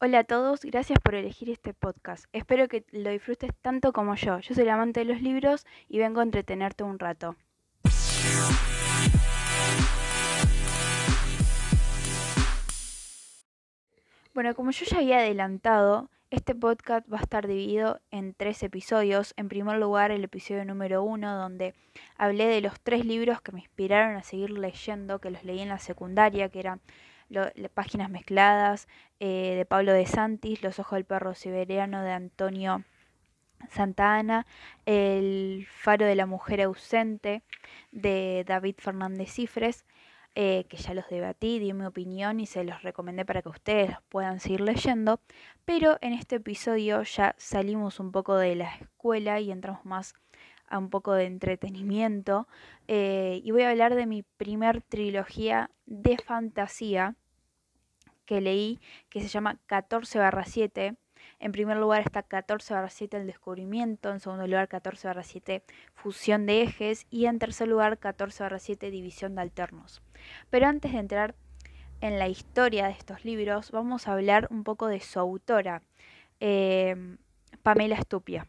Hola 0.00 0.20
a 0.20 0.24
todos, 0.24 0.60
gracias 0.60 1.00
por 1.00 1.16
elegir 1.16 1.50
este 1.50 1.74
podcast. 1.74 2.26
Espero 2.32 2.68
que 2.68 2.84
lo 2.92 3.10
disfrutes 3.10 3.50
tanto 3.60 3.92
como 3.92 4.14
yo. 4.14 4.38
Yo 4.38 4.54
soy 4.54 4.62
el 4.62 4.70
amante 4.70 5.00
de 5.00 5.06
los 5.06 5.20
libros 5.20 5.66
y 5.88 5.98
vengo 5.98 6.20
a 6.20 6.22
entretenerte 6.22 6.84
un 6.84 7.00
rato. 7.00 7.34
Bueno, 14.32 14.54
como 14.54 14.70
yo 14.70 14.86
ya 14.86 14.98
había 14.98 15.18
adelantado, 15.18 16.10
este 16.30 16.54
podcast 16.54 17.12
va 17.12 17.18
a 17.18 17.22
estar 17.22 17.48
dividido 17.48 18.00
en 18.12 18.34
tres 18.34 18.62
episodios. 18.62 19.34
En 19.36 19.48
primer 19.48 19.78
lugar, 19.78 20.12
el 20.12 20.22
episodio 20.22 20.64
número 20.64 21.02
uno, 21.02 21.36
donde 21.36 21.74
hablé 22.16 22.46
de 22.46 22.60
los 22.60 22.78
tres 22.80 23.04
libros 23.04 23.40
que 23.40 23.50
me 23.50 23.58
inspiraron 23.58 24.14
a 24.14 24.22
seguir 24.22 24.50
leyendo, 24.50 25.18
que 25.18 25.30
los 25.30 25.42
leí 25.42 25.58
en 25.58 25.70
la 25.70 25.80
secundaria, 25.80 26.50
que 26.50 26.60
eran 26.60 26.80
Páginas 27.74 28.10
Mezcladas 28.10 28.88
eh, 29.20 29.54
de 29.56 29.64
Pablo 29.64 29.92
de 29.92 30.06
Santis, 30.06 30.62
Los 30.62 30.78
Ojos 30.78 30.96
del 30.96 31.04
Perro 31.04 31.34
Siberiano 31.34 32.02
de 32.02 32.12
Antonio 32.12 32.84
Santa 33.70 34.16
Ana, 34.16 34.46
El 34.86 35.66
Faro 35.70 36.06
de 36.06 36.14
la 36.14 36.26
Mujer 36.26 36.62
Ausente 36.62 37.42
de 37.90 38.44
David 38.46 38.76
Fernández 38.78 39.30
Cifres, 39.30 39.84
eh, 40.34 40.66
que 40.68 40.76
ya 40.76 40.94
los 40.94 41.08
debatí, 41.08 41.58
di 41.58 41.72
mi 41.72 41.84
opinión 41.84 42.38
y 42.38 42.46
se 42.46 42.62
los 42.62 42.82
recomendé 42.82 43.24
para 43.24 43.42
que 43.42 43.48
ustedes 43.48 43.96
puedan 44.08 44.38
seguir 44.38 44.60
leyendo, 44.60 45.20
pero 45.64 45.98
en 46.00 46.12
este 46.12 46.36
episodio 46.36 47.02
ya 47.02 47.34
salimos 47.38 47.98
un 47.98 48.12
poco 48.12 48.36
de 48.36 48.54
la 48.54 48.76
escuela 48.76 49.40
y 49.40 49.50
entramos 49.50 49.84
más 49.84 50.14
a 50.68 50.78
un 50.78 50.90
poco 50.90 51.12
de 51.12 51.24
entretenimiento 51.24 52.48
eh, 52.86 53.40
y 53.42 53.50
voy 53.50 53.62
a 53.62 53.70
hablar 53.70 53.94
de 53.94 54.06
mi 54.06 54.22
primer 54.22 54.82
trilogía 54.82 55.70
de 55.86 56.18
fantasía 56.18 57.16
que 58.24 58.40
leí 58.40 58.80
que 59.08 59.20
se 59.20 59.28
llama 59.28 59.58
14 59.66 60.18
barra 60.18 60.44
7. 60.44 60.96
En 61.40 61.52
primer 61.52 61.76
lugar 61.78 62.02
está 62.02 62.22
14 62.22 62.74
barra 62.74 62.90
7 62.90 63.16
el 63.16 63.26
descubrimiento, 63.26 64.10
en 64.10 64.20
segundo 64.20 64.46
lugar 64.46 64.68
14 64.68 65.08
barra 65.08 65.22
7 65.22 65.64
fusión 65.94 66.46
de 66.46 66.62
ejes 66.62 67.06
y 67.10 67.26
en 67.26 67.38
tercer 67.38 67.68
lugar 67.68 67.98
14 67.98 68.42
barra 68.42 68.58
7 68.58 68.90
división 68.90 69.34
de 69.34 69.42
alternos. 69.42 70.02
Pero 70.50 70.66
antes 70.66 70.92
de 70.92 70.98
entrar 70.98 71.34
en 72.00 72.18
la 72.18 72.28
historia 72.28 72.86
de 72.86 72.92
estos 72.92 73.24
libros 73.24 73.70
vamos 73.70 74.06
a 74.06 74.12
hablar 74.12 74.46
un 74.50 74.62
poco 74.62 74.86
de 74.88 75.00
su 75.00 75.18
autora, 75.18 75.82
eh, 76.40 77.16
Pamela 77.62 77.96
Estupia. 77.96 78.46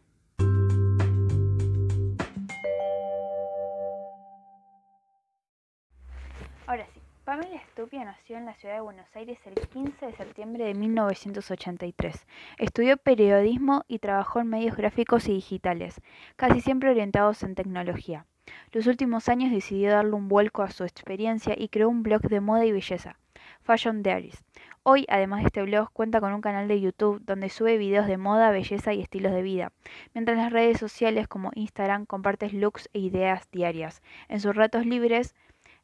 Ahora 6.70 6.86
sí, 6.94 7.02
Pamela 7.26 7.56
Estupia 7.56 8.06
nació 8.06 8.38
en 8.38 8.46
la 8.46 8.54
ciudad 8.54 8.76
de 8.76 8.82
Buenos 8.82 9.08
Aires 9.16 9.40
el 9.46 9.56
15 9.56 10.06
de 10.06 10.14
septiembre 10.14 10.66
de 10.66 10.76
1983. 10.76 12.28
Estudió 12.60 12.96
periodismo 12.98 13.86
y 13.88 13.98
trabajó 13.98 14.40
en 14.40 14.50
medios 14.50 14.78
gráficos 14.78 15.28
y 15.30 15.34
digitales, 15.34 16.00
casi 16.36 16.62
siempre 16.62 16.92
orientados 16.92 17.42
en 17.42 17.56
tecnología. 17.56 18.28
Los 18.72 18.86
últimos 18.86 19.30
años 19.30 19.52
decidió 19.52 19.90
darle 19.90 20.14
un 20.14 20.28
vuelco 20.28 20.62
a 20.62 20.70
su 20.70 20.84
experiencia 20.84 21.56
y 21.58 21.70
creó 21.70 21.90
un 21.90 22.04
blog 22.04 22.22
de 22.22 22.40
moda 22.40 22.68
y 22.68 22.72
belleza, 22.72 23.18
Fashion 23.62 24.04
Diaries. 24.04 24.44
Hoy, 24.84 25.08
además 25.10 25.42
de 25.42 25.48
este 25.48 25.64
blog, 25.64 25.92
cuenta 25.92 26.22
con 26.22 26.34
un 26.34 26.42
canal 26.42 26.68
de 26.68 26.80
YouTube 26.80 27.20
donde 27.26 27.50
sube 27.50 27.80
videos 27.80 28.06
de 28.06 28.18
moda, 28.18 28.52
belleza 28.52 28.94
y 28.94 29.02
estilos 29.02 29.32
de 29.32 29.42
vida, 29.42 29.72
mientras 30.14 30.38
en 30.38 30.44
las 30.44 30.54
redes 30.54 30.78
sociales 30.78 31.28
como 31.28 31.52
Instagram 31.56 32.06
comparte 32.06 32.52
looks 32.52 32.90
e 32.94 33.00
ideas 33.00 33.50
diarias. 33.52 34.04
En 34.28 34.40
sus 34.40 34.56
ratos 34.56 34.86
libres 34.86 35.36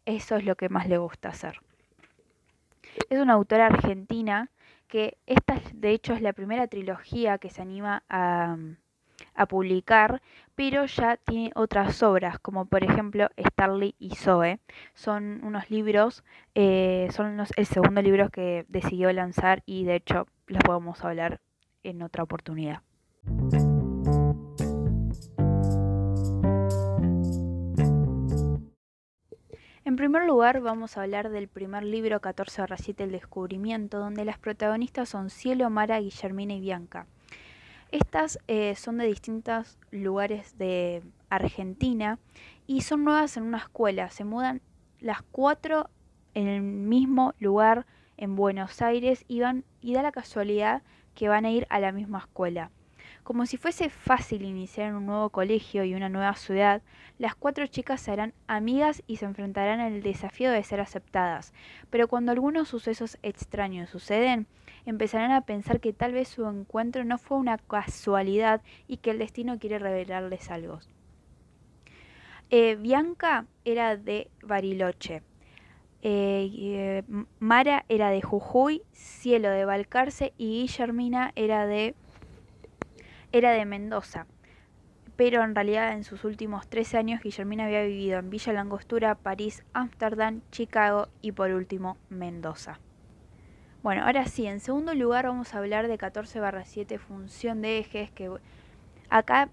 eso 0.06 0.36
es 0.36 0.46
lo 0.46 0.56
que 0.56 0.70
más 0.70 0.88
le 0.88 0.98
gusta 0.98 1.30
hacer. 1.30 1.60
Es 3.10 3.20
una 3.20 3.34
autora 3.34 3.68
argentina 3.68 4.50
que 4.88 5.18
esta 5.26 5.60
de 5.74 5.92
hecho 5.92 6.14
es 6.14 6.22
la 6.22 6.34
primera 6.34 6.68
trilogía 6.68 7.38
que 7.38 7.50
se 7.50 7.62
anima 7.62 8.04
a, 8.10 8.58
publicar, 9.50 10.22
pero 10.56 10.86
ya 10.86 11.18
tiene 11.18 11.52
otras 11.56 12.02
obras, 12.04 12.40
como 12.40 12.66
por 12.66 12.84
ejemplo 12.84 13.30
Starly 13.38 13.96
y 14.00 14.16
Zoe. 14.16 14.60
Son 14.94 15.42
unos 15.44 15.70
libros, 15.70 16.24
eh, 16.54 17.08
son 17.12 17.42
el 17.56 17.66
segundo 17.66 18.02
libro 18.02 18.30
que 18.30 18.66
decidió 18.70 19.12
lanzar 19.12 19.62
y 19.66 19.84
de 19.84 19.96
hecho 19.96 20.28
los 20.48 20.64
podemos 20.64 21.04
hablar 21.04 21.42
en 21.84 22.02
otra 22.02 22.24
oportunidad. 22.24 22.82
Primer 30.06 30.28
lugar, 30.28 30.62
vamos 30.62 30.98
a 30.98 31.02
hablar 31.02 31.32
del 31.32 31.48
primer 31.48 31.82
libro 31.82 32.22
14 32.22 32.62
barra 32.62 32.78
7, 32.78 33.06
El 33.06 33.12
descubrimiento, 33.12 33.98
donde 33.98 34.24
las 34.24 34.38
protagonistas 34.38 35.10
son 35.10 35.32
Cielo, 35.32 35.72
Mara, 35.72 36.00
Guillermina 36.00 36.54
y 36.54 36.60
Bianca. 36.60 37.08
Estas 37.90 38.38
eh, 38.48 38.76
son 38.76 39.00
de 39.00 39.08
distintos 39.08 39.80
lugares 39.90 40.60
de 40.60 41.02
Argentina 41.32 42.20
y 42.68 42.82
son 42.82 43.04
nuevas 43.04 43.36
en 43.36 43.46
una 43.46 43.58
escuela. 43.58 44.12
Se 44.12 44.26
mudan 44.26 44.62
las 45.00 45.24
cuatro 45.24 45.90
en 46.36 46.50
el 46.50 46.62
mismo 46.62 47.34
lugar 47.40 47.88
en 48.18 48.36
Buenos 48.36 48.84
Aires 48.84 49.26
y, 49.28 49.40
van, 49.40 49.64
y 49.82 49.96
da 49.96 50.04
la 50.04 50.12
casualidad 50.12 50.84
que 51.16 51.30
van 51.30 51.46
a 51.46 51.50
ir 51.50 51.66
a 51.72 51.80
la 51.80 51.92
misma 51.92 52.20
escuela. 52.20 52.70
Como 53.26 53.48
si 53.48 53.58
fuese 53.58 53.90
fácil 53.90 54.44
iniciar 54.44 54.94
un 54.94 55.08
nuevo 55.08 55.32
colegio 55.32 55.84
y 55.84 55.96
una 55.96 56.10
nueva 56.10 56.36
ciudad, 56.36 56.84
las 57.18 57.34
cuatro 57.34 57.66
chicas 57.66 58.00
se 58.00 58.12
harán 58.12 58.36
amigas 58.46 59.02
y 59.08 59.16
se 59.16 59.26
enfrentarán 59.26 59.80
al 59.80 60.04
desafío 60.04 60.52
de 60.52 60.62
ser 60.62 60.80
aceptadas. 60.80 61.52
Pero 61.90 62.08
cuando 62.08 62.32
algunos 62.32 62.68
sucesos 62.68 63.18
extraños 63.24 63.90
suceden, 63.90 64.46
empezarán 64.86 65.32
a 65.32 65.42
pensar 65.42 65.80
que 65.80 65.92
tal 65.92 66.14
vez 66.14 66.28
su 66.28 66.48
encuentro 66.48 67.04
no 67.04 67.18
fue 67.18 67.40
una 67.40 67.58
casualidad 67.58 68.62
y 68.88 68.98
que 68.98 69.10
el 69.10 69.18
destino 69.18 69.58
quiere 69.58 69.80
revelarles 69.80 70.52
algo. 70.52 70.82
Eh, 72.52 72.76
Bianca 72.76 73.48
era 73.66 73.98
de 73.98 74.30
Bariloche. 74.44 75.24
Eh, 76.04 76.52
eh, 76.60 77.04
Mara 77.40 77.86
era 77.90 78.12
de 78.12 78.22
Jujuy, 78.22 78.84
Cielo 78.92 79.50
de 79.50 79.66
Balcarce 79.66 80.32
y 80.38 80.62
Guillermina 80.62 81.32
era 81.36 81.66
de 81.66 81.96
era 83.38 83.52
de 83.52 83.66
Mendoza, 83.66 84.28
pero 85.18 85.44
en 85.44 85.56
realidad 85.56 85.92
en 85.92 86.06
sus 86.06 86.24
últimos 86.24 86.70
13 86.70 86.98
años 86.98 87.22
Guillermina 87.22 87.66
había 87.66 87.84
vivido 87.84 88.18
en 88.18 88.30
Villa 88.30 88.54
Langostura, 88.54 89.16
París, 89.16 89.66
Ámsterdam, 89.74 90.40
Chicago 90.52 91.10
y 91.22 91.34
por 91.34 91.52
último 91.52 91.98
Mendoza. 92.08 92.80
Bueno, 93.84 94.06
ahora 94.06 94.26
sí, 94.28 94.48
en 94.48 94.62
segundo 94.62 94.94
lugar 94.94 95.26
vamos 95.26 95.54
a 95.54 95.58
hablar 95.58 95.90
de 95.90 95.98
14 95.98 96.40
barra 96.40 96.64
7 96.64 96.98
función 96.98 97.62
de 97.62 97.80
ejes, 97.80 98.10
que 98.10 98.32
acá 99.10 99.50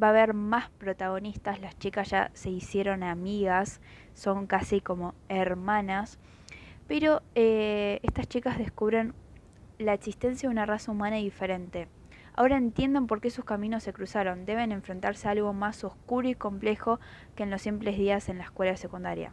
va 0.00 0.06
a 0.06 0.10
haber 0.10 0.32
más 0.32 0.70
protagonistas, 0.70 1.60
las 1.60 1.76
chicas 1.80 2.10
ya 2.10 2.30
se 2.34 2.50
hicieron 2.50 3.02
amigas, 3.02 3.80
son 4.14 4.46
casi 4.46 4.80
como 4.80 5.16
hermanas, 5.28 6.20
pero 6.86 7.22
eh, 7.34 7.98
estas 8.04 8.28
chicas 8.28 8.56
descubren 8.56 9.14
la 9.78 9.94
existencia 9.94 10.48
de 10.48 10.52
una 10.52 10.64
raza 10.64 10.92
humana 10.92 11.16
diferente 11.16 11.88
Ahora 12.34 12.56
entienden 12.56 13.06
por 13.06 13.20
qué 13.20 13.30
sus 13.30 13.44
caminos 13.44 13.82
se 13.82 13.92
cruzaron. 13.92 14.46
Deben 14.46 14.72
enfrentarse 14.72 15.28
a 15.28 15.32
algo 15.32 15.52
más 15.52 15.84
oscuro 15.84 16.28
y 16.28 16.34
complejo 16.34 17.00
que 17.34 17.42
en 17.42 17.50
los 17.50 17.62
simples 17.62 17.96
días 17.98 18.28
en 18.28 18.38
la 18.38 18.44
escuela 18.44 18.76
secundaria. 18.76 19.32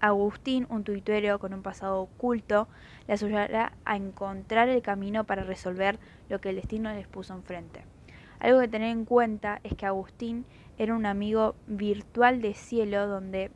Agustín, 0.00 0.66
un 0.68 0.84
tuitero 0.84 1.38
con 1.38 1.54
un 1.54 1.62
pasado 1.62 2.00
oculto, 2.00 2.68
les 3.08 3.22
ayudará 3.22 3.72
a 3.86 3.96
encontrar 3.96 4.68
el 4.68 4.82
camino 4.82 5.24
para 5.24 5.44
resolver 5.44 5.98
lo 6.28 6.40
que 6.40 6.50
el 6.50 6.56
destino 6.56 6.92
les 6.92 7.08
puso 7.08 7.32
enfrente. 7.32 7.84
Algo 8.38 8.60
que 8.60 8.68
tener 8.68 8.90
en 8.90 9.06
cuenta 9.06 9.60
es 9.62 9.74
que 9.74 9.86
Agustín 9.86 10.44
era 10.76 10.94
un 10.94 11.06
amigo 11.06 11.54
virtual 11.66 12.42
de 12.42 12.52
Cielo 12.52 13.06
donde 13.06 13.50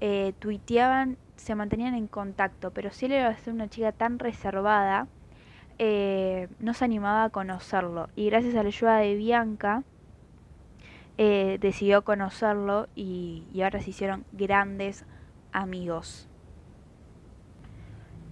eh, 0.00 0.34
tuiteaban, 0.38 1.16
se 1.36 1.54
mantenían 1.54 1.94
en 1.94 2.06
contacto, 2.06 2.72
pero 2.72 2.90
Cielo 2.90 3.14
era 3.14 3.34
una 3.46 3.68
chica 3.68 3.92
tan 3.92 4.18
reservada 4.18 5.08
eh, 5.78 6.48
no 6.58 6.74
se 6.74 6.84
animaba 6.84 7.24
a 7.24 7.30
conocerlo. 7.30 8.08
Y 8.16 8.26
gracias 8.30 8.54
a 8.54 8.62
la 8.62 8.68
ayuda 8.68 8.98
de 8.98 9.14
Bianca, 9.14 9.82
eh, 11.18 11.58
decidió 11.60 12.02
conocerlo 12.02 12.88
y, 12.94 13.44
ahora 13.62 13.80
se 13.80 13.90
hicieron 13.90 14.24
grandes 14.32 15.04
amigos. 15.52 16.28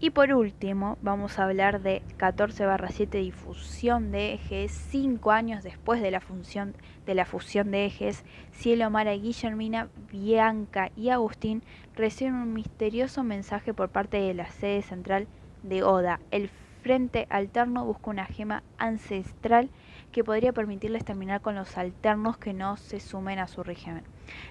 Y 0.00 0.10
por 0.10 0.34
último, 0.34 0.98
vamos 1.00 1.38
a 1.38 1.44
hablar 1.44 1.80
de 1.80 2.02
14 2.18 2.66
barra 2.66 2.88
7 2.88 3.18
difusión 3.18 4.10
de 4.10 4.34
ejes. 4.34 4.72
Cinco 4.72 5.30
años 5.30 5.62
después 5.62 6.02
de 6.02 6.10
la, 6.10 6.20
función, 6.20 6.74
de 7.06 7.14
la 7.14 7.24
fusión 7.24 7.70
de 7.70 7.86
ejes, 7.86 8.22
Cielo, 8.52 8.90
Mara, 8.90 9.12
Guillermina, 9.12 9.88
Bianca 10.12 10.90
y 10.94 11.08
Agustín 11.08 11.62
reciben 11.94 12.34
un 12.34 12.52
misterioso 12.52 13.22
mensaje 13.22 13.72
por 13.72 13.88
parte 13.88 14.18
de 14.18 14.34
la 14.34 14.50
sede 14.50 14.82
central 14.82 15.26
de 15.62 15.82
Oda, 15.82 16.20
el 16.30 16.50
frente 16.84 17.26
alterno 17.30 17.86
busca 17.86 18.10
una 18.10 18.26
gema 18.26 18.62
ancestral 18.76 19.70
que 20.12 20.22
podría 20.22 20.52
permitirles 20.52 21.02
terminar 21.02 21.40
con 21.40 21.54
los 21.54 21.78
alternos 21.78 22.36
que 22.36 22.52
no 22.52 22.76
se 22.76 23.00
sumen 23.00 23.38
a 23.38 23.48
su 23.48 23.62
régimen. 23.62 24.04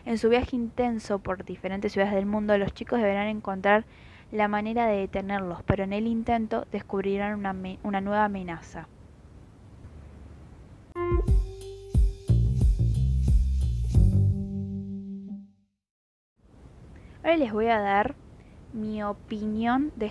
En 0.03 0.17
su 0.17 0.29
viaje 0.29 0.55
intenso 0.55 1.19
por 1.19 1.45
diferentes 1.45 1.91
ciudades 1.91 2.15
del 2.15 2.25
mundo, 2.25 2.57
los 2.57 2.73
chicos 2.73 2.99
deberán 2.99 3.27
encontrar 3.27 3.85
la 4.31 4.47
manera 4.47 4.87
de 4.87 4.97
detenerlos, 4.97 5.61
pero 5.61 5.83
en 5.83 5.93
el 5.93 6.07
intento 6.07 6.65
descubrirán 6.71 7.35
una, 7.37 8.01
nueva 8.01 8.25
amenaza. 8.25 8.87
Ahora 17.21 17.37
les 17.37 17.53
voy 17.53 17.67
a 17.67 17.79
dar 17.79 18.15
mi 18.73 19.03
opinión 19.03 19.91
de 19.95 20.09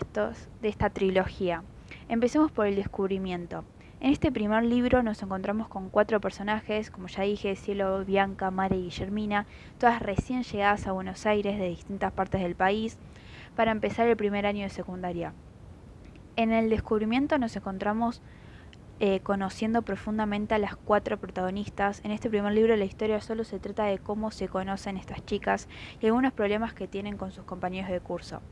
esta 0.63 0.91
trilogía. 0.91 1.65
Empecemos 2.13 2.53
por 2.53 2.67
el 2.67 2.77
descubrimiento. 2.77 3.65
En 3.99 4.13
este 4.13 4.31
primer 4.31 4.65
libro 4.65 5.03
nos 5.03 5.23
encontramos 5.23 5.67
con 5.69 5.89
cuatro 5.89 6.21
personajes, 6.21 6.91
como 6.91 7.09
ya 7.09 7.23
dije, 7.23 7.57
Cielo, 7.57 8.05
Bianca, 8.05 8.51
Mare 8.51 8.77
y 8.77 8.83
Guillermina, 8.83 9.47
todas 9.79 10.03
recién 10.03 10.43
llegadas 10.43 10.87
a 10.87 10.93
Buenos 10.93 11.25
Aires 11.25 11.59
de 11.59 11.71
distintas 11.71 12.13
partes 12.13 12.43
del 12.43 12.55
país, 12.55 12.99
para 13.57 13.71
empezar 13.71 14.09
el 14.09 14.19
primer 14.19 14.45
año 14.45 14.63
de 14.63 14.69
secundaria. 14.69 15.33
En 16.37 16.53
el 16.53 16.69
descubrimiento 16.69 17.39
nos 17.39 17.57
encontramos 17.57 18.21
eh, 19.01 19.21
conociendo 19.21 19.81
profundamente 19.81 20.55
a 20.55 20.59
las 20.59 20.77
cuatro 20.77 21.19
protagonistas. 21.19 22.03
En 22.05 22.11
este 22.11 22.29
primer 22.29 22.53
libro 22.53 22.77
la 22.77 22.85
historia 22.85 23.23
solo 23.23 23.43
se 23.43 23.59
trata 23.59 23.85
de 23.85 23.97
cómo 23.97 24.33
se 24.33 24.49
conocen 24.49 24.99
estas 24.99 25.25
chicas 25.25 25.67
y 25.99 26.09
algunos 26.09 26.35
problemas 26.35 26.75
que 26.75 26.87
tienen 26.87 27.17
con 27.17 27.33
sus 27.33 27.45
compañeros 27.45 27.91
de 27.91 28.01
curso. 28.01 28.43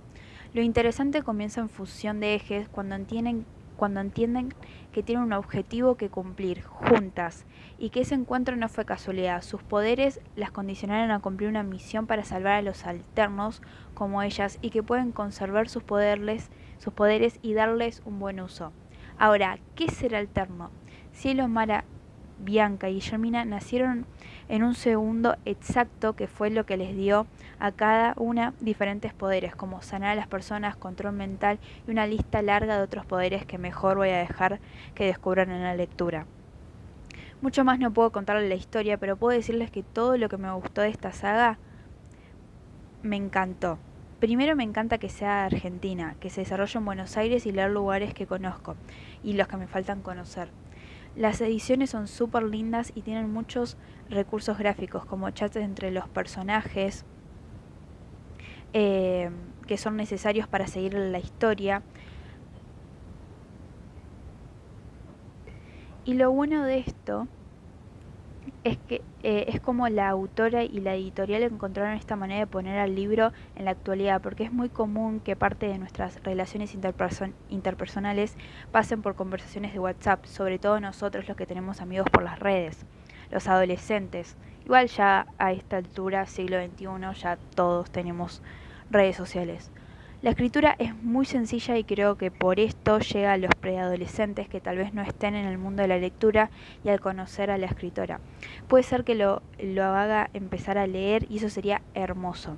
Lo 0.52 0.62
interesante 0.62 1.22
comienza 1.22 1.60
en 1.60 1.68
fusión 1.68 2.18
de 2.18 2.34
ejes 2.34 2.68
cuando 2.68 2.96
entienden, 2.96 3.46
cuando 3.76 4.00
entienden 4.00 4.48
que 4.90 5.04
tienen 5.04 5.24
un 5.24 5.32
objetivo 5.32 5.96
que 5.96 6.10
cumplir 6.10 6.64
juntas 6.64 7.46
y 7.78 7.90
que 7.90 8.00
ese 8.00 8.16
encuentro 8.16 8.56
no 8.56 8.68
fue 8.68 8.84
casualidad. 8.84 9.42
Sus 9.42 9.62
poderes 9.62 10.20
las 10.34 10.50
condicionaron 10.50 11.12
a 11.12 11.20
cumplir 11.20 11.48
una 11.48 11.62
misión 11.62 12.08
para 12.08 12.24
salvar 12.24 12.54
a 12.54 12.62
los 12.62 12.84
alternos 12.84 13.62
como 13.94 14.22
ellas 14.22 14.58
y 14.60 14.70
que 14.70 14.82
pueden 14.82 15.12
conservar 15.12 15.68
sus 15.68 15.84
poderes, 15.84 16.50
sus 16.78 16.92
poderes 16.94 17.38
y 17.42 17.54
darles 17.54 18.02
un 18.04 18.18
buen 18.18 18.40
uso. 18.40 18.72
Ahora, 19.16 19.60
¿qué 19.76 19.86
será 19.88 20.18
el 20.18 20.28
termo? 20.28 20.72
Cielo, 21.12 21.46
Mara, 21.46 21.84
Bianca 22.40 22.88
y 22.88 22.94
Guillermina 22.94 23.44
nacieron 23.44 24.06
en 24.48 24.62
un 24.62 24.74
segundo 24.74 25.36
exacto 25.44 26.14
que 26.14 26.26
fue 26.26 26.50
lo 26.50 26.66
que 26.66 26.76
les 26.76 26.96
dio 26.96 27.26
a 27.58 27.72
cada 27.72 28.14
una 28.16 28.54
diferentes 28.60 29.12
poderes, 29.12 29.54
como 29.54 29.82
sanar 29.82 30.10
a 30.10 30.14
las 30.14 30.26
personas, 30.26 30.76
control 30.76 31.14
mental 31.14 31.58
y 31.86 31.90
una 31.90 32.06
lista 32.06 32.42
larga 32.42 32.76
de 32.76 32.82
otros 32.82 33.06
poderes 33.06 33.46
que 33.46 33.58
mejor 33.58 33.96
voy 33.96 34.10
a 34.10 34.18
dejar 34.18 34.60
que 34.94 35.06
descubran 35.06 35.50
en 35.50 35.62
la 35.62 35.74
lectura. 35.74 36.26
Mucho 37.40 37.64
más 37.64 37.78
no 37.78 37.92
puedo 37.92 38.12
contarles 38.12 38.48
la 38.48 38.54
historia, 38.54 38.98
pero 38.98 39.16
puedo 39.16 39.36
decirles 39.36 39.70
que 39.70 39.82
todo 39.82 40.18
lo 40.18 40.28
que 40.28 40.36
me 40.36 40.52
gustó 40.52 40.82
de 40.82 40.88
esta 40.88 41.12
saga 41.12 41.58
me 43.02 43.16
encantó. 43.16 43.78
Primero 44.18 44.54
me 44.56 44.64
encanta 44.64 44.98
que 44.98 45.08
sea 45.08 45.46
argentina, 45.46 46.16
que 46.20 46.28
se 46.28 46.42
desarrolle 46.42 46.78
en 46.78 46.84
Buenos 46.84 47.16
Aires 47.16 47.46
y 47.46 47.52
leer 47.52 47.70
lugares 47.70 48.12
que 48.12 48.26
conozco 48.26 48.76
y 49.22 49.32
los 49.32 49.48
que 49.48 49.56
me 49.56 49.66
faltan 49.66 50.02
conocer. 50.02 50.50
Las 51.16 51.40
ediciones 51.40 51.90
son 51.90 52.06
súper 52.06 52.44
lindas 52.44 52.92
y 52.94 53.02
tienen 53.02 53.32
muchos 53.32 53.76
recursos 54.08 54.58
gráficos 54.58 55.04
como 55.04 55.30
chats 55.30 55.56
entre 55.56 55.90
los 55.90 56.08
personajes 56.08 57.04
eh, 58.72 59.30
que 59.66 59.76
son 59.76 59.96
necesarios 59.96 60.46
para 60.46 60.66
seguir 60.66 60.94
la 60.94 61.18
historia. 61.18 61.82
Y 66.04 66.14
lo 66.14 66.30
bueno 66.30 66.64
de 66.64 66.78
esto 66.78 67.28
es 68.62 68.76
que 68.88 69.02
eh, 69.22 69.46
es 69.48 69.60
como 69.60 69.88
la 69.88 70.08
autora 70.08 70.64
y 70.64 70.80
la 70.80 70.94
editorial 70.94 71.42
encontraron 71.42 71.96
esta 71.96 72.16
manera 72.16 72.40
de 72.40 72.46
poner 72.46 72.78
al 72.78 72.94
libro 72.94 73.32
en 73.56 73.64
la 73.64 73.70
actualidad, 73.70 74.20
porque 74.20 74.44
es 74.44 74.52
muy 74.52 74.68
común 74.68 75.20
que 75.20 75.36
parte 75.36 75.66
de 75.66 75.78
nuestras 75.78 76.22
relaciones 76.22 76.76
interpersonales 77.48 78.36
pasen 78.70 79.02
por 79.02 79.14
conversaciones 79.14 79.72
de 79.72 79.78
WhatsApp, 79.78 80.24
sobre 80.26 80.58
todo 80.58 80.80
nosotros 80.80 81.26
los 81.26 81.36
que 81.36 81.46
tenemos 81.46 81.80
amigos 81.80 82.08
por 82.10 82.22
las 82.22 82.38
redes, 82.38 82.84
los 83.30 83.48
adolescentes. 83.48 84.36
Igual 84.64 84.88
ya 84.88 85.26
a 85.38 85.52
esta 85.52 85.78
altura, 85.78 86.26
siglo 86.26 86.58
XXI, 86.62 87.20
ya 87.20 87.38
todos 87.54 87.90
tenemos 87.90 88.42
redes 88.90 89.16
sociales. 89.16 89.70
La 90.22 90.30
escritura 90.30 90.76
es 90.78 90.94
muy 91.02 91.24
sencilla 91.24 91.78
y 91.78 91.84
creo 91.84 92.16
que 92.16 92.30
por 92.30 92.60
esto 92.60 92.79
llega 92.98 93.32
a 93.32 93.38
los 93.38 93.54
preadolescentes 93.54 94.48
que 94.48 94.60
tal 94.60 94.76
vez 94.76 94.92
no 94.92 95.02
estén 95.02 95.34
en 95.34 95.46
el 95.46 95.58
mundo 95.58 95.82
de 95.82 95.88
la 95.88 95.98
lectura 95.98 96.50
y 96.84 96.88
al 96.88 97.00
conocer 97.00 97.50
a 97.50 97.58
la 97.58 97.66
escritora. 97.66 98.20
Puede 98.68 98.82
ser 98.82 99.04
que 99.04 99.14
lo, 99.14 99.42
lo 99.58 99.84
haga 99.84 100.30
empezar 100.34 100.78
a 100.78 100.86
leer 100.86 101.26
y 101.30 101.38
eso 101.38 101.48
sería 101.48 101.82
hermoso. 101.94 102.56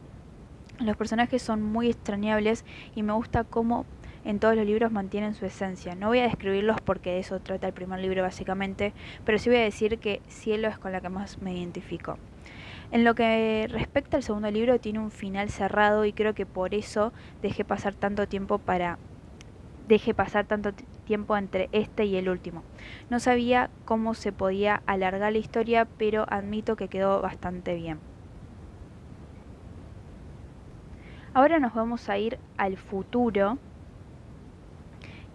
Los 0.81 0.97
personajes 0.97 1.43
son 1.43 1.63
muy 1.63 1.89
extrañables 1.89 2.65
y 2.95 3.03
me 3.03 3.13
gusta 3.13 3.45
cómo 3.45 3.85
en 4.25 4.39
todos 4.39 4.57
los 4.57 4.67
libros 4.67 4.91
mantienen 4.93 5.35
su 5.35 5.47
esencia. 5.47 5.95
No 5.95 6.09
voy 6.09 6.21
a 6.21 6.25
describirlos 6.25 6.81
porque 6.81 7.11
de 7.11 7.19
eso 7.21 7.41
trata 7.41 7.67
el 7.67 7.73
primer 7.73 8.01
libro 8.01 8.23
básicamente, 8.23 8.93
pero 9.25 9.39
sí 9.39 9.51
voy 9.51 9.59
a 9.59 9.63
decir 9.63 9.99
que 9.99 10.23
Cielo 10.29 10.69
es 10.69 10.79
con 10.79 10.93
la 10.93 11.01
que 11.01 11.09
más 11.09 11.41
me 11.43 11.55
identifico. 11.55 12.19
En 12.91 13.05
lo 13.05 13.15
que 13.15 13.67
respecta 13.71 14.19
al 14.19 14.23
segundo 14.23 14.51
libro, 14.51 14.79
tiene 14.79 14.99
un 14.99 15.11
final 15.11 15.49
cerrado 15.49 16.05
y 16.05 16.13
creo 16.13 16.35
que 16.35 16.45
por 16.45 16.75
eso 16.75 17.13
dejé 17.41 17.65
pasar 17.65 17.95
tanto 17.95 18.29
tiempo 18.29 18.59
para 18.59 18.99
dejé 19.93 20.15
pasar 20.15 20.47
tanto 20.47 20.73
tiempo 21.05 21.37
entre 21.37 21.69
este 21.73 22.07
y 22.07 22.17
el 22.17 22.31
último. 22.31 22.63
No 23.11 23.21
sabía 23.21 23.69
cómo 23.85 24.15
se 24.15 24.33
podía 24.33 24.83
alargar 24.87 25.33
la 25.33 25.39
historia, 25.39 25.87
pero 25.99 26.25
admito 26.31 26.77
que 26.77 26.89
quedó 26.89 27.21
bastante 27.21 27.75
bien. 27.75 27.99
Ahora 31.35 31.59
nos 31.59 31.75
vamos 31.75 32.09
a 32.09 32.17
ir 32.17 32.39
al 32.57 32.79
futuro 32.79 33.59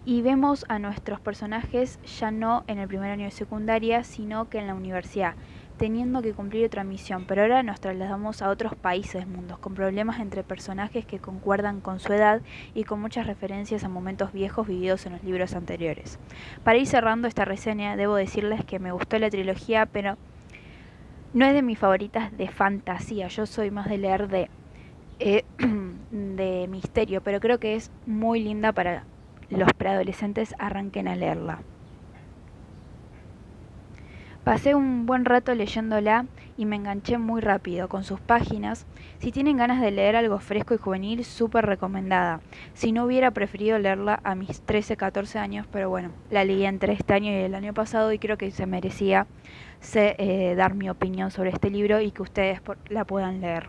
y 0.04 0.22
vemos 0.22 0.64
a 0.68 0.80
nuestros 0.80 1.20
personajes 1.20 2.00
ya 2.18 2.32
no 2.32 2.64
en 2.66 2.78
el 2.78 2.88
primer 2.88 3.12
año 3.12 3.26
de 3.26 3.30
secundaria, 3.30 4.02
sino 4.02 4.48
que 4.48 4.58
en 4.58 4.66
la 4.66 4.74
universidad 4.74 5.34
teniendo 5.78 6.20
que 6.20 6.34
cumplir 6.34 6.66
otra 6.66 6.84
misión, 6.84 7.24
pero 7.26 7.42
ahora 7.42 7.62
nos 7.62 7.80
trasladamos 7.80 8.42
a 8.42 8.50
otros 8.50 8.74
países 8.74 9.26
mundos, 9.26 9.58
con 9.58 9.74
problemas 9.74 10.20
entre 10.20 10.42
personajes 10.42 11.06
que 11.06 11.20
concuerdan 11.20 11.80
con 11.80 12.00
su 12.00 12.12
edad 12.12 12.42
y 12.74 12.84
con 12.84 13.00
muchas 13.00 13.26
referencias 13.26 13.84
a 13.84 13.88
momentos 13.88 14.32
viejos 14.32 14.66
vividos 14.66 15.06
en 15.06 15.12
los 15.12 15.22
libros 15.22 15.54
anteriores. 15.54 16.18
Para 16.64 16.78
ir 16.78 16.86
cerrando 16.86 17.28
esta 17.28 17.44
reseña, 17.44 17.96
debo 17.96 18.16
decirles 18.16 18.64
que 18.64 18.78
me 18.78 18.92
gustó 18.92 19.18
la 19.18 19.30
trilogía, 19.30 19.86
pero 19.86 20.18
no 21.32 21.46
es 21.46 21.54
de 21.54 21.62
mis 21.62 21.78
favoritas 21.78 22.36
de 22.36 22.48
fantasía, 22.48 23.28
yo 23.28 23.46
soy 23.46 23.70
más 23.70 23.88
de 23.88 23.98
leer 23.98 24.28
de, 24.28 24.50
eh, 25.20 25.44
de 26.10 26.66
misterio, 26.68 27.22
pero 27.22 27.38
creo 27.38 27.58
que 27.58 27.76
es 27.76 27.90
muy 28.04 28.42
linda 28.42 28.72
para 28.72 29.04
los 29.48 29.72
preadolescentes 29.72 30.54
arranquen 30.58 31.08
a 31.08 31.16
leerla. 31.16 31.60
Pasé 34.48 34.74
un 34.74 35.04
buen 35.04 35.26
rato 35.26 35.54
leyéndola 35.54 36.24
y 36.56 36.64
me 36.64 36.76
enganché 36.76 37.18
muy 37.18 37.42
rápido 37.42 37.90
con 37.90 38.02
sus 38.02 38.18
páginas. 38.18 38.86
Si 39.18 39.30
tienen 39.30 39.58
ganas 39.58 39.82
de 39.82 39.90
leer 39.90 40.16
algo 40.16 40.38
fresco 40.38 40.72
y 40.72 40.78
juvenil, 40.78 41.22
súper 41.26 41.66
recomendada. 41.66 42.40
Si 42.72 42.90
no 42.90 43.04
hubiera 43.04 43.30
preferido 43.30 43.78
leerla 43.78 44.20
a 44.24 44.34
mis 44.34 44.62
13, 44.62 44.96
14 44.96 45.38
años, 45.38 45.66
pero 45.70 45.90
bueno, 45.90 46.12
la 46.30 46.46
leí 46.46 46.64
entre 46.64 46.94
este 46.94 47.12
año 47.12 47.30
y 47.30 47.34
el 47.34 47.54
año 47.54 47.74
pasado 47.74 48.10
y 48.10 48.18
creo 48.18 48.38
que 48.38 48.50
se 48.50 48.64
merecía 48.64 49.26
eh, 49.94 50.54
dar 50.56 50.72
mi 50.72 50.88
opinión 50.88 51.30
sobre 51.30 51.50
este 51.50 51.68
libro 51.68 52.00
y 52.00 52.10
que 52.10 52.22
ustedes 52.22 52.62
la 52.88 53.04
puedan 53.04 53.42
leer. 53.42 53.68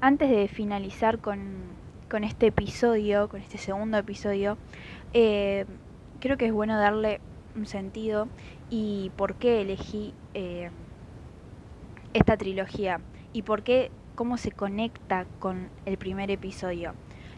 Antes 0.00 0.30
de 0.30 0.46
finalizar 0.46 1.18
con, 1.18 1.40
con 2.08 2.22
este 2.22 2.46
episodio, 2.46 3.28
con 3.28 3.40
este 3.40 3.58
segundo 3.58 3.98
episodio, 3.98 4.56
eh, 5.12 5.66
creo 6.26 6.38
que 6.38 6.46
es 6.46 6.52
bueno 6.52 6.76
darle 6.76 7.20
un 7.54 7.66
sentido 7.66 8.26
y 8.68 9.12
por 9.16 9.36
qué 9.36 9.60
elegí 9.60 10.12
eh, 10.34 10.70
esta 12.14 12.36
trilogía 12.36 13.00
y 13.32 13.42
por 13.42 13.62
qué, 13.62 13.92
cómo 14.16 14.36
se 14.36 14.50
conecta 14.50 15.24
con 15.38 15.68
el 15.84 15.96
primer 15.98 16.32
episodio. 16.32 16.94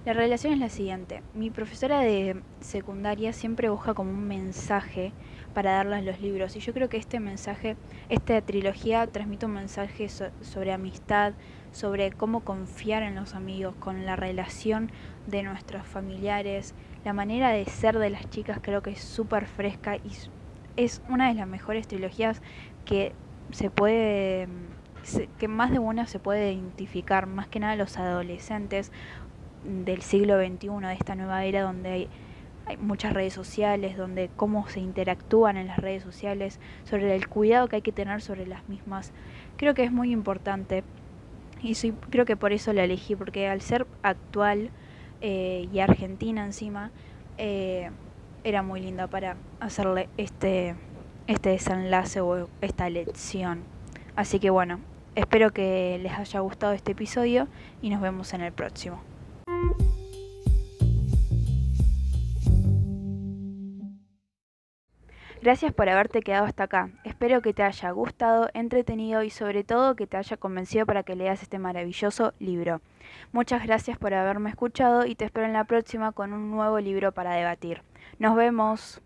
La 0.09 0.15
relación 0.15 0.55
es 0.55 0.59
la 0.59 0.71
siguiente. 0.71 1.23
Mi 1.35 1.51
profesora 1.51 2.01
de 2.01 2.41
secundaria 2.61 3.35
siempre 3.35 3.69
busca 3.69 3.93
como 3.93 4.11
un 4.11 4.27
mensaje 4.27 5.13
para 5.53 5.73
darles 5.73 6.03
los 6.03 6.19
libros 6.23 6.57
y 6.57 6.61
yo 6.61 6.73
creo 6.73 6.89
que 6.89 6.97
este 6.97 7.21
mensaje, 7.21 7.77
esta 8.09 8.41
trilogía 8.41 9.07
transmite 9.07 9.45
un 9.45 9.53
mensaje 9.53 10.09
sobre 10.09 10.73
amistad, 10.73 11.35
sobre 11.73 12.11
cómo 12.11 12.41
confiar 12.41 13.03
en 13.03 13.17
los 13.17 13.35
amigos, 13.35 13.75
con 13.79 14.07
la 14.07 14.17
relación 14.17 14.91
de 15.27 15.43
nuestros 15.43 15.87
familiares, 15.87 16.75
la 17.05 17.13
manera 17.13 17.51
de 17.51 17.67
ser 17.67 17.99
de 17.99 18.09
las 18.09 18.31
chicas 18.31 18.61
creo 18.63 18.81
que 18.81 18.93
es 18.93 19.01
súper 19.01 19.45
fresca 19.45 19.97
y 19.97 20.11
es 20.77 21.03
una 21.11 21.29
de 21.29 21.35
las 21.35 21.47
mejores 21.47 21.87
trilogías 21.87 22.41
que 22.87 23.13
se 23.51 23.69
puede 23.69 24.49
que 25.39 25.49
más 25.49 25.71
de 25.71 25.79
una 25.79 26.07
se 26.07 26.19
puede 26.19 26.53
identificar, 26.53 27.27
más 27.27 27.49
que 27.49 27.61
nada 27.61 27.77
los 27.77 27.97
adolescentes 27.99 28.91
del 29.69 30.03
siglo 30.03 30.39
XXI, 30.39 30.69
de 30.69 30.95
esta 30.95 31.15
nueva 31.15 31.45
era 31.45 31.63
donde 31.63 31.91
hay, 31.91 32.09
hay 32.67 32.77
muchas 32.79 33.13
redes 33.13 33.33
sociales, 33.33 33.97
donde 33.97 34.31
cómo 34.37 34.69
se 34.69 34.81
interactúan 34.81 35.57
en 35.57 35.67
las 35.67 35.79
redes 35.79 36.03
sociales, 36.03 36.59
sobre 36.85 37.15
el 37.15 37.29
cuidado 37.29 37.69
que 37.69 37.77
hay 37.77 37.83
que 37.83 37.93
tener 37.93 38.21
sobre 38.21 38.47
las 38.47 38.69
mismas. 38.69 39.13
Creo 39.57 39.75
que 39.75 39.85
es 39.85 39.93
muy 39.93 40.13
importante 40.13 40.85
Y 41.63 41.75
soy, 41.75 41.93
creo 42.11 42.25
que 42.25 42.37
por 42.37 42.53
eso 42.53 42.73
la 42.73 42.85
elegí, 42.85 43.17
porque 43.17 43.49
al 43.49 43.61
ser 43.61 43.87
actual 44.03 44.71
eh, 45.21 45.69
y 45.73 45.81
argentina 45.81 46.45
encima, 46.45 46.91
eh, 47.37 47.91
era 48.45 48.63
muy 48.63 48.81
linda 48.81 49.09
para 49.09 49.37
hacerle 49.61 50.09
este, 50.17 50.77
este 51.27 51.51
desenlace 51.51 52.21
o 52.21 52.49
esta 52.61 52.89
lección. 52.89 53.63
Así 54.17 54.39
que 54.39 54.51
bueno, 54.51 54.81
espero 55.15 55.51
que 55.51 55.99
les 56.03 56.13
haya 56.13 56.41
gustado 56.41 56.73
este 56.73 56.93
episodio 56.93 57.49
y 57.83 57.91
nos 57.91 58.01
vemos 58.01 58.33
en 58.35 58.43
el 58.43 58.53
próximo. 58.53 59.01
Gracias 65.41 65.73
por 65.73 65.89
haberte 65.89 66.21
quedado 66.21 66.47
hasta 66.47 66.65
acá. 66.65 66.91
Espero 67.05 67.41
que 67.41 67.55
te 67.55 67.63
haya 67.63 67.91
gustado, 67.93 68.51
entretenido 68.55 69.23
y 69.23 69.31
sobre 69.31 69.63
todo 69.65 69.95
que 69.95 70.07
te 70.07 70.17
haya 70.17 70.37
convencido 70.37 70.85
para 70.85 71.05
que 71.05 71.15
leas 71.15 71.43
este 71.43 71.59
maravilloso 71.59 72.35
libro. 72.41 72.81
Muchas 73.33 73.65
gracias 73.65 73.97
por 73.99 74.15
haberme 74.15 74.51
escuchado 74.51 75.07
y 75.07 75.15
te 75.15 75.25
espero 75.25 75.47
en 75.47 75.53
la 75.53 75.65
próxima 75.65 76.13
con 76.13 76.33
un 76.33 76.51
nuevo 76.51 76.81
libro 76.81 77.13
para 77.13 77.35
debatir. 77.35 77.83
Nos 78.19 78.37
vemos. 78.37 79.01